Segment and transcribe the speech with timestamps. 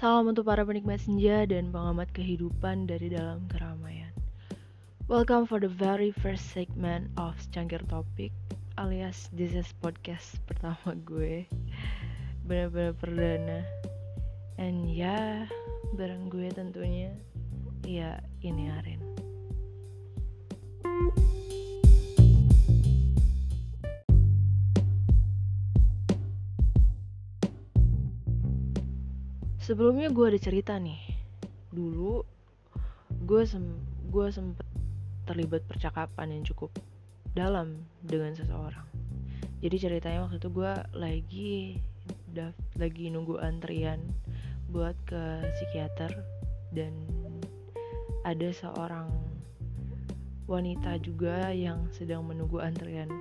[0.00, 4.08] Salam untuk para penikmat senja dan pengamat kehidupan dari dalam keramaian.
[5.12, 8.32] Welcome for the very first segment of Cangkir Topik
[8.80, 11.44] alias this is podcast pertama gue.
[12.48, 13.60] Benar-benar perdana.
[14.56, 15.44] And ya,
[15.92, 17.12] bareng gue tentunya
[17.84, 19.09] ya ini Aren.
[29.60, 31.20] Sebelumnya gue ada cerita nih.
[31.68, 32.24] Dulu
[33.28, 33.76] gue sem
[34.08, 34.64] gue sempet
[35.28, 36.72] terlibat percakapan yang cukup
[37.36, 38.88] dalam dengan seseorang.
[39.60, 41.52] Jadi ceritanya waktu itu gue lagi
[42.80, 44.00] lagi nunggu antrian
[44.72, 46.08] buat ke psikiater
[46.72, 46.96] dan
[48.24, 49.12] ada seorang
[50.48, 53.12] wanita juga yang sedang menunggu antrian.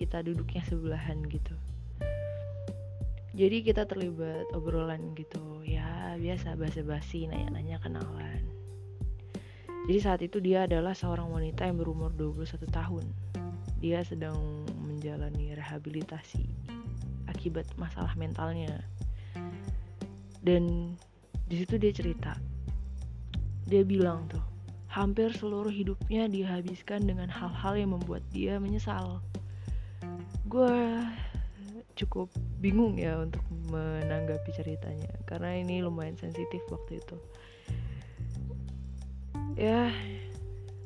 [0.00, 1.52] Kita duduknya sebelahan gitu
[3.32, 5.64] jadi kita terlibat obrolan gitu.
[5.64, 8.44] Ya biasa basa-basi nanya-nanya kenalan.
[9.88, 13.04] Jadi saat itu dia adalah seorang wanita yang berumur 21 tahun.
[13.82, 14.38] Dia sedang
[14.84, 16.44] menjalani rehabilitasi
[17.26, 18.84] akibat masalah mentalnya.
[20.44, 20.94] Dan
[21.48, 22.36] di situ dia cerita.
[23.66, 24.44] Dia bilang tuh
[24.92, 29.24] hampir seluruh hidupnya dihabiskan dengan hal-hal yang membuat dia menyesal.
[30.46, 31.00] Gue
[31.94, 37.16] cukup bingung ya untuk menanggapi ceritanya karena ini lumayan sensitif waktu itu.
[39.56, 39.92] Ya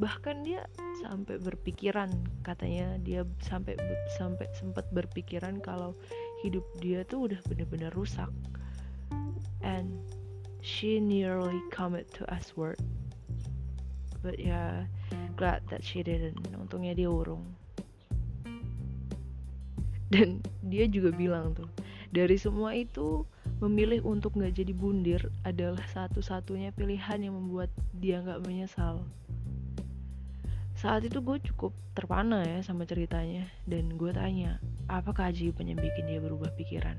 [0.00, 0.66] bahkan dia
[1.04, 2.10] sampai berpikiran
[2.42, 3.78] katanya dia sampai
[4.18, 5.94] sampai sempat berpikiran kalau
[6.42, 8.30] hidup dia tuh udah bener-bener rusak.
[9.62, 10.02] And
[10.62, 12.82] she nearly commit to us word.
[14.22, 14.86] But yeah,
[15.34, 16.38] glad that she didn't.
[16.54, 17.61] Untungnya dia urung
[20.12, 21.66] dan dia juga bilang tuh
[22.12, 23.24] dari semua itu
[23.64, 29.00] memilih untuk nggak jadi bundir adalah satu-satunya pilihan yang membuat dia nggak menyesal.
[30.76, 34.60] Saat itu gue cukup terpana ya sama ceritanya dan gue tanya
[34.92, 36.98] apa keajaiban yang bikin dia berubah pikiran?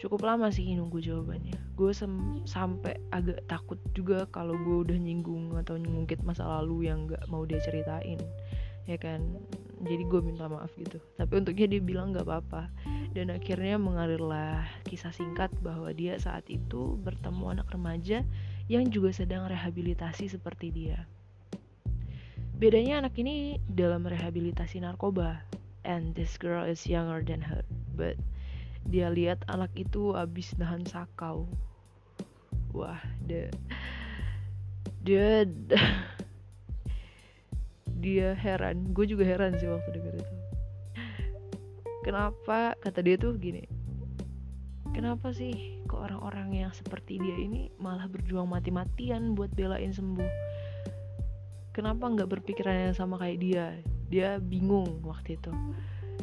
[0.00, 1.60] Cukup lama sih nunggu jawabannya.
[1.76, 1.92] Gue
[2.48, 7.44] sampai agak takut juga kalau gue udah nyinggung atau ngungkit masa lalu yang nggak mau
[7.44, 8.22] dia ceritain
[8.88, 9.20] ya kan
[9.80, 11.00] jadi gue minta maaf gitu.
[11.16, 12.68] Tapi untuknya dia bilang gak apa-apa.
[13.16, 18.20] Dan akhirnya mengalirlah kisah singkat bahwa dia saat itu bertemu anak remaja
[18.68, 21.08] yang juga sedang rehabilitasi seperti dia.
[22.60, 25.40] Bedanya anak ini dalam rehabilitasi narkoba.
[25.80, 27.64] And this girl is younger than her.
[27.96, 28.20] But
[28.84, 31.48] dia lihat anak itu abis nahan sakau.
[32.76, 33.48] Wah dia
[35.08, 35.48] dia
[38.00, 38.96] dia heran.
[38.96, 40.34] Gue juga heran sih waktu denger itu.
[42.00, 43.80] Kenapa kata dia tuh gini
[44.90, 50.28] kenapa sih ke orang-orang yang seperti dia ini malah berjuang mati-matian buat belain sembuh?
[51.70, 53.66] Kenapa nggak berpikiran yang sama kayak dia?
[54.10, 55.54] Dia bingung waktu itu.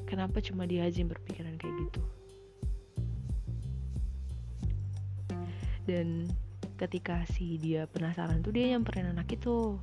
[0.06, 2.02] Kenapa cuma dia aja yang berpikiran kayak gitu?
[5.88, 6.28] Dan
[6.76, 9.80] ketika si dia penasaran tuh dia nyamperin anak itu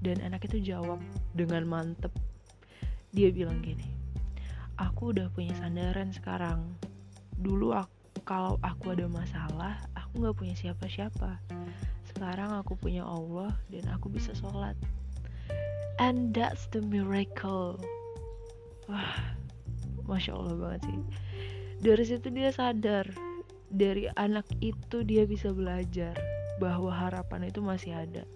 [0.00, 1.00] dan anak itu jawab
[1.36, 2.12] dengan mantep.
[3.12, 4.00] Dia bilang gini
[4.80, 6.64] aku udah punya sandaran sekarang.
[7.36, 11.36] Dulu aku, kalau aku ada masalah aku nggak punya siapa-siapa.
[12.08, 14.74] Sekarang aku punya Allah dan aku bisa sholat.
[16.00, 17.76] And that's the miracle.
[18.88, 19.36] Wah
[20.08, 21.00] masya Allah banget sih.
[21.80, 23.06] Dari situ dia sadar
[23.70, 26.16] dari anak itu dia bisa belajar
[26.58, 28.26] bahwa harapan itu masih ada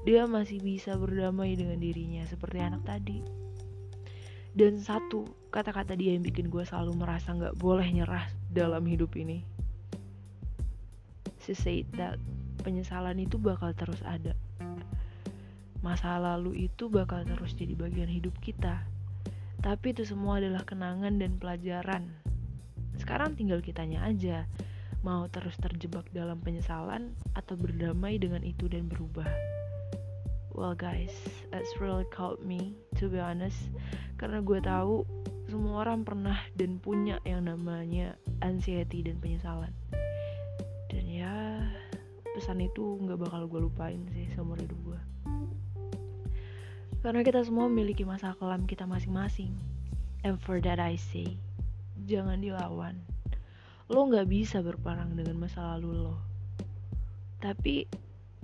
[0.00, 3.20] dia masih bisa berdamai dengan dirinya seperti anak tadi.
[4.56, 9.44] Dan satu kata-kata dia yang bikin gue selalu merasa gak boleh nyerah dalam hidup ini.
[11.44, 12.16] She said that
[12.64, 14.32] penyesalan itu bakal terus ada.
[15.84, 18.84] Masa lalu itu bakal terus jadi bagian hidup kita.
[19.60, 22.08] Tapi itu semua adalah kenangan dan pelajaran.
[22.96, 24.48] Sekarang tinggal kitanya aja
[25.00, 29.59] mau terus terjebak dalam penyesalan atau berdamai dengan itu dan berubah
[30.60, 31.16] well guys
[31.56, 33.72] it's really called me to be honest.
[34.20, 35.08] Karena gue tahu
[35.48, 39.72] semua orang pernah dan punya yang namanya anxiety dan penyesalan.
[40.92, 41.64] Dan ya
[42.36, 45.00] pesan itu nggak bakal gue lupain sih seumur hidup gue.
[47.00, 49.56] Karena kita semua memiliki masa kelam kita masing-masing.
[50.20, 51.40] And for that I say
[52.04, 53.00] jangan dilawan.
[53.88, 56.20] Lo nggak bisa berperang dengan masa lalu lo.
[57.40, 57.88] Tapi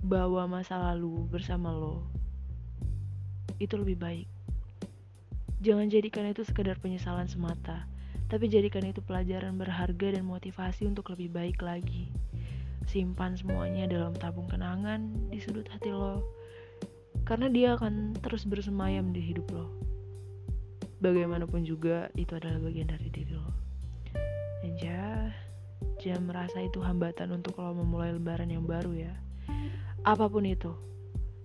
[0.03, 2.05] bawa masa lalu bersama lo
[3.57, 4.29] itu lebih baik.
[5.65, 7.89] Jangan jadikan itu sekedar penyesalan semata,
[8.27, 12.11] Tapi jadikan itu pelajaran berharga dan motivasi untuk lebih baik lagi.
[12.91, 16.27] Simpan semuanya dalam tabung kenangan di sudut hati lo.
[17.23, 19.71] Karena dia akan terus bersemayam di hidup lo.
[20.99, 23.47] Bagaimanapun juga itu adalah bagian dari diri lo.
[24.59, 25.31] Dan ya,
[26.03, 29.15] jangan merasa itu hambatan untuk lo memulai lebaran yang baru ya.
[30.06, 30.70] Apa pun itu.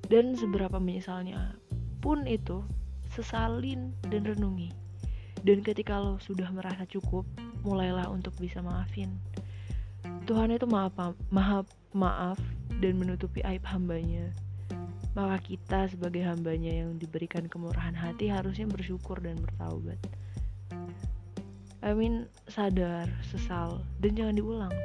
[0.05, 1.57] Dan seberapa menyesalnya
[1.97, 2.61] pun itu,
[3.09, 4.81] sesalin dan renungi
[5.41, 7.25] dan ketika lo sudah merasa cukup,
[7.65, 9.17] mulailah untuk bisa maafin.
[10.29, 10.93] Tuhan itu maaf,
[11.33, 11.65] maaf,
[11.97, 12.37] maaf
[12.77, 14.29] dan menutupi aib hambanya.
[15.17, 19.99] Maka kita sebagai hambanya yang diberikan kemurahan hati harusnya bersyukur dan bertaubat.
[21.81, 24.75] I mean, sadar, sesal, dan jangan diulang.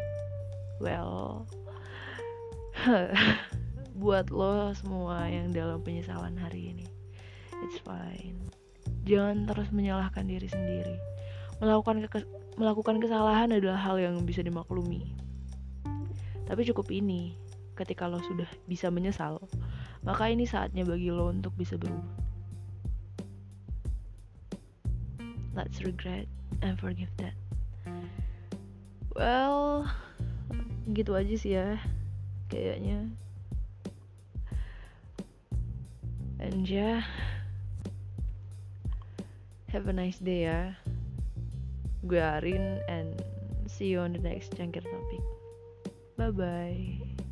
[0.80, 1.44] Well,
[3.96, 6.86] buat lo semua yang dalam penyesalan hari ini,
[7.64, 8.36] it's fine.
[9.08, 11.00] Jangan terus menyalahkan diri sendiri.
[11.58, 12.20] Melakukan ke
[12.60, 15.16] melakukan kesalahan adalah hal yang bisa dimaklumi.
[16.44, 17.34] Tapi cukup ini,
[17.74, 19.40] ketika lo sudah bisa menyesal,
[20.04, 22.24] maka ini saatnya bagi lo untuk bisa berubah.
[25.56, 26.28] Let's regret
[26.60, 27.32] and forgive that.
[29.16, 29.88] Well,
[30.92, 31.80] gitu aja sih ya,
[32.52, 33.08] kayaknya.
[36.46, 37.02] And yeah.
[39.74, 40.78] Have a nice day ya.
[42.06, 43.18] Gue Arin and
[43.66, 45.26] see you on the next Cangkir Topik.
[46.14, 47.25] Bye bye.